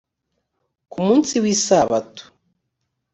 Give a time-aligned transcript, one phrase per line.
[0.91, 2.23] ku munsi w isabato